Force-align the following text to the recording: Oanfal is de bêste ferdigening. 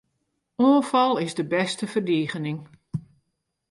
Oanfal 0.65 1.13
is 1.25 1.33
de 1.37 1.45
bêste 1.51 1.85
ferdigening. 1.93 2.59